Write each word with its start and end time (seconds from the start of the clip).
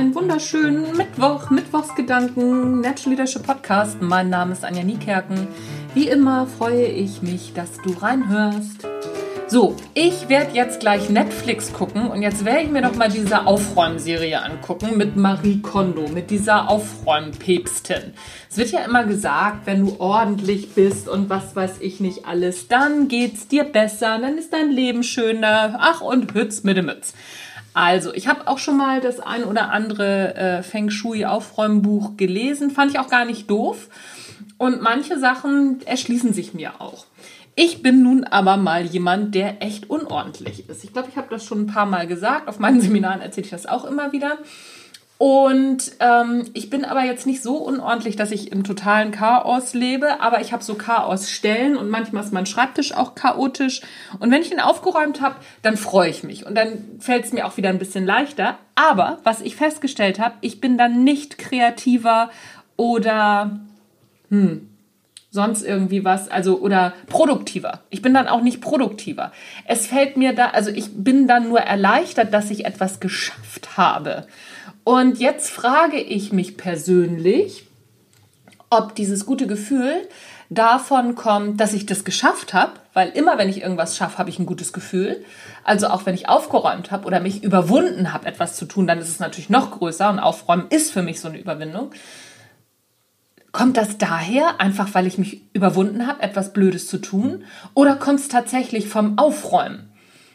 einen 0.00 0.14
wunderschönen 0.14 0.96
Mittwoch, 0.96 1.50
Mittwochsgedanken, 1.50 2.80
Natural 2.80 3.10
Leadership 3.10 3.42
Podcast. 3.42 4.00
Mein 4.00 4.30
Name 4.30 4.52
ist 4.52 4.64
Anja 4.64 4.82
Niekerken. 4.82 5.46
Wie 5.92 6.08
immer 6.08 6.46
freue 6.46 6.86
ich 6.86 7.20
mich, 7.20 7.52
dass 7.52 7.76
du 7.84 7.92
reinhörst. 7.92 8.88
So, 9.46 9.76
ich 9.92 10.30
werde 10.30 10.54
jetzt 10.54 10.80
gleich 10.80 11.10
Netflix 11.10 11.74
gucken 11.74 12.08
und 12.08 12.22
jetzt 12.22 12.46
werde 12.46 12.62
ich 12.62 12.70
mir 12.70 12.80
noch 12.80 12.94
mal 12.94 13.10
diese 13.10 13.46
Aufräumserie 13.46 14.42
angucken 14.42 14.96
mit 14.96 15.16
Marie 15.16 15.60
Kondo, 15.60 16.08
mit 16.08 16.30
dieser 16.30 16.70
Aufräumpäpstin. 16.70 18.14
Es 18.48 18.56
wird 18.56 18.70
ja 18.70 18.80
immer 18.80 19.04
gesagt, 19.04 19.66
wenn 19.66 19.84
du 19.84 19.96
ordentlich 19.98 20.72
bist 20.74 21.10
und 21.10 21.28
was 21.28 21.54
weiß 21.54 21.72
ich 21.80 22.00
nicht 22.00 22.24
alles, 22.24 22.68
dann 22.68 23.08
geht's 23.08 23.48
dir 23.48 23.64
besser, 23.64 24.18
dann 24.18 24.38
ist 24.38 24.54
dein 24.54 24.70
Leben 24.70 25.02
schöner. 25.02 25.76
Ach 25.78 26.00
und 26.00 26.32
Hütz 26.32 26.62
mit 26.62 26.78
dem 26.78 26.86
Mütz. 26.86 27.12
Also, 27.72 28.12
ich 28.12 28.26
habe 28.26 28.48
auch 28.48 28.58
schon 28.58 28.76
mal 28.76 29.00
das 29.00 29.20
ein 29.20 29.44
oder 29.44 29.70
andere 29.70 30.34
äh, 30.34 30.62
Feng 30.62 30.90
Shui-Aufräumbuch 30.90 32.16
gelesen. 32.16 32.70
Fand 32.70 32.90
ich 32.90 32.98
auch 32.98 33.08
gar 33.08 33.24
nicht 33.24 33.50
doof. 33.50 33.88
Und 34.58 34.82
manche 34.82 35.18
Sachen 35.18 35.80
erschließen 35.86 36.32
sich 36.32 36.52
mir 36.52 36.80
auch. 36.80 37.06
Ich 37.54 37.82
bin 37.82 38.02
nun 38.02 38.24
aber 38.24 38.56
mal 38.56 38.84
jemand, 38.84 39.34
der 39.34 39.62
echt 39.62 39.90
unordentlich 39.90 40.68
ist. 40.68 40.84
Ich 40.84 40.92
glaube, 40.92 41.08
ich 41.10 41.16
habe 41.16 41.28
das 41.30 41.44
schon 41.44 41.62
ein 41.62 41.66
paar 41.66 41.86
Mal 41.86 42.06
gesagt. 42.06 42.48
Auf 42.48 42.58
meinen 42.58 42.80
Seminaren 42.80 43.20
erzähle 43.20 43.44
ich 43.44 43.50
das 43.50 43.66
auch 43.66 43.84
immer 43.84 44.12
wieder. 44.12 44.38
Und 45.20 45.92
ähm, 46.00 46.46
ich 46.54 46.70
bin 46.70 46.86
aber 46.86 47.04
jetzt 47.04 47.26
nicht 47.26 47.42
so 47.42 47.58
unordentlich, 47.58 48.16
dass 48.16 48.30
ich 48.30 48.50
im 48.52 48.64
totalen 48.64 49.10
Chaos 49.10 49.74
lebe, 49.74 50.18
aber 50.22 50.40
ich 50.40 50.54
habe 50.54 50.64
so 50.64 50.76
Chaosstellen 50.76 51.76
und 51.76 51.90
manchmal 51.90 52.24
ist 52.24 52.32
mein 52.32 52.46
Schreibtisch 52.46 52.94
auch 52.94 53.14
chaotisch. 53.14 53.82
Und 54.18 54.30
wenn 54.30 54.40
ich 54.40 54.50
ihn 54.50 54.60
aufgeräumt 54.60 55.20
habe, 55.20 55.34
dann 55.60 55.76
freue 55.76 56.08
ich 56.08 56.22
mich 56.22 56.46
und 56.46 56.54
dann 56.54 56.78
fällt 57.00 57.26
es 57.26 57.34
mir 57.34 57.44
auch 57.44 57.58
wieder 57.58 57.68
ein 57.68 57.78
bisschen 57.78 58.06
leichter. 58.06 58.56
Aber 58.74 59.18
was 59.22 59.42
ich 59.42 59.56
festgestellt 59.56 60.18
habe, 60.18 60.36
ich 60.40 60.58
bin 60.58 60.78
dann 60.78 61.04
nicht 61.04 61.36
kreativer 61.36 62.30
oder 62.78 63.60
hm, 64.30 64.70
sonst 65.30 65.62
irgendwie 65.62 66.02
was, 66.02 66.30
also 66.30 66.60
oder 66.60 66.94
produktiver. 67.08 67.80
Ich 67.90 68.00
bin 68.00 68.14
dann 68.14 68.26
auch 68.26 68.40
nicht 68.40 68.62
produktiver. 68.62 69.32
Es 69.66 69.86
fällt 69.86 70.16
mir 70.16 70.34
da, 70.34 70.46
also 70.46 70.70
ich 70.70 70.86
bin 70.94 71.26
dann 71.26 71.50
nur 71.50 71.60
erleichtert, 71.60 72.32
dass 72.32 72.50
ich 72.50 72.64
etwas 72.64 73.00
geschafft 73.00 73.76
habe. 73.76 74.26
Und 74.84 75.18
jetzt 75.18 75.50
frage 75.50 75.98
ich 75.98 76.32
mich 76.32 76.56
persönlich, 76.56 77.66
ob 78.70 78.94
dieses 78.94 79.26
gute 79.26 79.46
Gefühl 79.46 80.08
davon 80.48 81.14
kommt, 81.14 81.60
dass 81.60 81.72
ich 81.72 81.86
das 81.86 82.04
geschafft 82.04 82.54
habe, 82.54 82.72
weil 82.92 83.10
immer 83.10 83.38
wenn 83.38 83.48
ich 83.48 83.62
irgendwas 83.62 83.96
schaffe, 83.96 84.18
habe 84.18 84.30
ich 84.30 84.38
ein 84.38 84.46
gutes 84.46 84.72
Gefühl. 84.72 85.24
Also 85.64 85.88
auch 85.88 86.06
wenn 86.06 86.14
ich 86.14 86.28
aufgeräumt 86.28 86.90
habe 86.90 87.06
oder 87.06 87.20
mich 87.20 87.42
überwunden 87.44 88.12
habe, 88.12 88.26
etwas 88.26 88.56
zu 88.56 88.66
tun, 88.66 88.86
dann 88.86 88.98
ist 88.98 89.08
es 89.08 89.20
natürlich 89.20 89.50
noch 89.50 89.70
größer 89.70 90.10
und 90.10 90.18
aufräumen 90.18 90.66
ist 90.70 90.92
für 90.92 91.02
mich 91.02 91.20
so 91.20 91.28
eine 91.28 91.38
Überwindung. 91.38 91.92
Kommt 93.52 93.76
das 93.76 93.98
daher, 93.98 94.60
einfach 94.60 94.94
weil 94.94 95.06
ich 95.06 95.18
mich 95.18 95.42
überwunden 95.52 96.06
habe, 96.06 96.22
etwas 96.22 96.52
Blödes 96.52 96.86
zu 96.86 96.98
tun? 96.98 97.44
Oder 97.74 97.96
kommt 97.96 98.20
es 98.20 98.28
tatsächlich 98.28 98.88
vom 98.88 99.18
Aufräumen? 99.18 99.89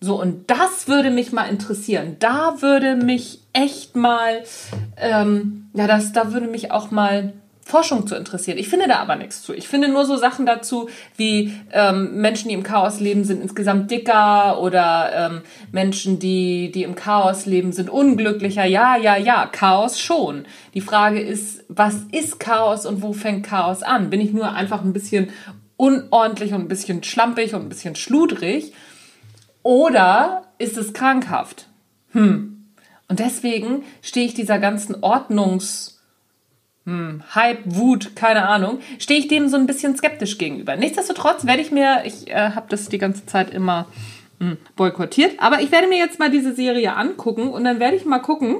So, 0.00 0.20
und 0.20 0.50
das 0.50 0.88
würde 0.88 1.10
mich 1.10 1.32
mal 1.32 1.44
interessieren. 1.44 2.16
Da 2.18 2.56
würde 2.60 2.96
mich 2.96 3.40
echt 3.52 3.96
mal, 3.96 4.42
ähm, 4.96 5.68
ja, 5.72 5.86
das, 5.86 6.12
da 6.12 6.32
würde 6.32 6.48
mich 6.48 6.70
auch 6.70 6.90
mal 6.90 7.32
Forschung 7.66 8.06
zu 8.06 8.14
interessieren. 8.14 8.58
Ich 8.58 8.68
finde 8.68 8.86
da 8.86 8.98
aber 8.98 9.16
nichts 9.16 9.42
zu. 9.42 9.52
Ich 9.52 9.66
finde 9.66 9.88
nur 9.88 10.04
so 10.04 10.16
Sachen 10.16 10.46
dazu, 10.46 10.88
wie 11.16 11.52
ähm, 11.72 12.20
Menschen, 12.20 12.48
die 12.48 12.54
im 12.54 12.62
Chaos 12.62 13.00
leben, 13.00 13.24
sind 13.24 13.42
insgesamt 13.42 13.90
dicker 13.90 14.60
oder 14.62 15.10
ähm, 15.12 15.40
Menschen, 15.72 16.20
die, 16.20 16.70
die 16.70 16.84
im 16.84 16.94
Chaos 16.94 17.44
leben, 17.44 17.72
sind 17.72 17.90
unglücklicher. 17.90 18.64
Ja, 18.64 18.96
ja, 18.96 19.16
ja, 19.16 19.46
Chaos 19.46 19.98
schon. 19.98 20.44
Die 20.74 20.80
Frage 20.80 21.18
ist, 21.18 21.64
was 21.68 21.96
ist 22.12 22.38
Chaos 22.38 22.86
und 22.86 23.02
wo 23.02 23.12
fängt 23.12 23.44
Chaos 23.44 23.82
an? 23.82 24.10
Bin 24.10 24.20
ich 24.20 24.32
nur 24.32 24.52
einfach 24.52 24.84
ein 24.84 24.92
bisschen 24.92 25.30
unordentlich 25.76 26.52
und 26.52 26.60
ein 26.60 26.68
bisschen 26.68 27.02
schlampig 27.02 27.52
und 27.54 27.62
ein 27.62 27.68
bisschen 27.68 27.96
schludrig? 27.96 28.74
Oder 29.66 30.42
ist 30.58 30.76
es 30.76 30.92
krankhaft? 30.92 31.66
Hm. 32.12 32.66
Und 33.08 33.18
deswegen 33.18 33.82
stehe 34.00 34.24
ich 34.24 34.32
dieser 34.32 34.60
ganzen 34.60 34.94
Ordnungs- 35.02 35.98
hm, 36.84 37.24
Hype, 37.34 37.62
Wut, 37.64 38.14
keine 38.14 38.46
Ahnung, 38.46 38.78
stehe 39.00 39.18
ich 39.18 39.26
dem 39.26 39.48
so 39.48 39.56
ein 39.56 39.66
bisschen 39.66 39.96
skeptisch 39.96 40.38
gegenüber. 40.38 40.76
Nichtsdestotrotz 40.76 41.46
werde 41.46 41.62
ich 41.62 41.72
mir, 41.72 42.02
ich 42.04 42.30
äh, 42.30 42.50
habe 42.50 42.66
das 42.68 42.88
die 42.88 42.98
ganze 42.98 43.26
Zeit 43.26 43.52
immer 43.52 43.86
hm, 44.38 44.56
boykottiert, 44.76 45.40
aber 45.40 45.60
ich 45.60 45.72
werde 45.72 45.88
mir 45.88 45.98
jetzt 45.98 46.20
mal 46.20 46.30
diese 46.30 46.54
Serie 46.54 46.94
angucken 46.94 47.48
und 47.48 47.64
dann 47.64 47.80
werde 47.80 47.96
ich 47.96 48.04
mal 48.04 48.20
gucken, 48.20 48.58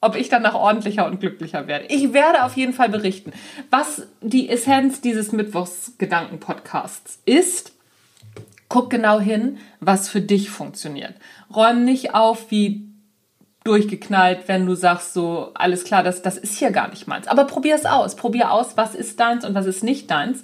ob 0.00 0.16
ich 0.16 0.30
danach 0.30 0.54
ordentlicher 0.54 1.04
und 1.04 1.20
glücklicher 1.20 1.66
werde. 1.66 1.84
Ich 1.90 2.14
werde 2.14 2.44
auf 2.44 2.56
jeden 2.56 2.72
Fall 2.72 2.88
berichten, 2.88 3.34
was 3.68 4.06
die 4.22 4.48
Essenz 4.48 5.02
dieses 5.02 5.30
Mittwochsgedanken-Podcasts 5.32 7.20
ist 7.26 7.74
Guck 8.68 8.90
genau 8.90 9.18
hin, 9.20 9.58
was 9.80 10.08
für 10.08 10.20
dich 10.20 10.50
funktioniert. 10.50 11.14
Räum 11.54 11.84
nicht 11.84 12.14
auf 12.14 12.50
wie 12.50 12.88
durchgeknallt, 13.64 14.48
wenn 14.48 14.66
du 14.66 14.74
sagst 14.74 15.12
so, 15.12 15.50
alles 15.54 15.84
klar, 15.84 16.02
das, 16.02 16.22
das 16.22 16.38
ist 16.38 16.58
hier 16.58 16.70
gar 16.70 16.88
nicht 16.88 17.06
meins. 17.06 17.28
Aber 17.28 17.44
probier 17.44 17.74
es 17.74 17.86
aus. 17.86 18.16
Probier 18.16 18.50
aus, 18.52 18.76
was 18.76 18.94
ist 18.94 19.20
deins 19.20 19.44
und 19.44 19.54
was 19.54 19.66
ist 19.66 19.84
nicht 19.84 20.10
deins. 20.10 20.42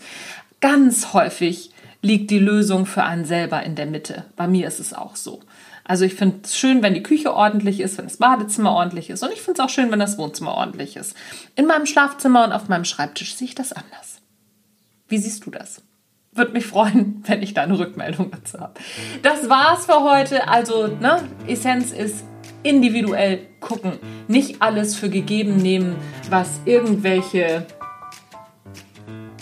Ganz 0.61 1.13
häufig 1.13 1.71
liegt 2.03 2.31
die 2.31 2.39
Lösung 2.39 2.87
für 2.87 3.05
einen 3.05 3.25
selber 3.25 3.63
in 3.63 3.77
der 3.77 3.87
Mitte. 3.87 4.25
Bei 4.37 4.47
mir 4.47 4.69
ist 4.69 4.81
es 4.81 4.93
auch 4.93 5.17
so. 5.17 5.41
Also 5.85 6.05
ich 6.05 6.15
finde 6.15 6.39
es 6.45 6.57
schön, 6.57 6.83
wenn 6.83 6.95
die 6.95 7.03
Küche 7.03 7.35
ordentlich 7.35 7.81
ist, 7.81 7.99
wenn 7.99 8.07
das 8.07 8.17
Badezimmer 8.17 8.73
ordentlich 8.73 9.11
ist. 9.11 9.23
Und 9.23 9.33
ich 9.33 9.43
finde 9.43 9.61
es 9.61 9.67
auch 9.67 9.71
schön, 9.71 9.91
wenn 9.91 9.99
das 9.99 10.17
Wohnzimmer 10.17 10.55
ordentlich 10.55 10.97
ist. 10.97 11.15
In 11.57 11.67
meinem 11.67 11.87
Schlafzimmer 11.87 12.45
und 12.45 12.53
auf 12.53 12.69
meinem 12.69 12.85
Schreibtisch 12.85 13.35
sehe 13.35 13.49
ich 13.49 13.55
das 13.55 13.73
anders. 13.73 14.21
Wie 15.09 15.19
siehst 15.19 15.45
du 15.45 15.51
das? 15.51 15.83
Würde 16.35 16.53
mich 16.53 16.67
freuen, 16.67 17.23
wenn 17.27 17.43
ich 17.43 17.55
da 17.55 17.63
eine 17.63 17.79
Rückmeldung 17.79 18.31
dazu 18.31 18.61
habe. 18.61 18.75
Das 19.23 19.49
war's 19.49 19.87
für 19.87 20.03
heute. 20.03 20.49
Also, 20.49 20.89
ne, 20.89 21.23
Essenz 21.47 21.93
ist 21.93 22.25
individuell 22.63 23.47
gucken. 23.61 23.99
Nicht 24.27 24.63
alles 24.63 24.97
für 24.97 25.11
gegeben 25.11 25.57
nehmen, 25.57 25.97
was 26.31 26.61
irgendwelche 26.65 27.67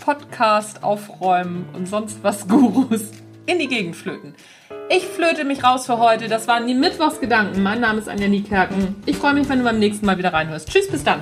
Podcast 0.05 0.83
aufräumen 0.83 1.67
und 1.73 1.87
sonst 1.87 2.23
was 2.23 2.49
Gurus 2.49 3.13
in 3.47 3.59
die 3.59 3.69
Gegend 3.69 3.97
flöten. 3.97 4.35
Ich 4.89 5.05
flöte 5.05 5.45
mich 5.45 5.65
raus 5.65 5.87
für 5.87 5.99
heute. 5.99 6.29
Das 6.29 6.49
waren 6.49 6.67
die 6.67 6.75
Mittwochsgedanken. 6.75 7.63
Mein 7.63 7.81
Name 7.81 7.99
ist 8.01 8.09
Anja 8.09 8.29
Niekerken. 8.29 8.97
Ich 9.07 9.17
freue 9.17 9.35
mich, 9.35 9.49
wenn 9.49 9.59
du 9.59 9.65
beim 9.65 9.79
nächsten 9.79 10.05
Mal 10.05 10.19
wieder 10.19 10.33
reinhörst. 10.33 10.69
Tschüss, 10.69 10.91
bis 10.91 11.03
dann. 11.05 11.21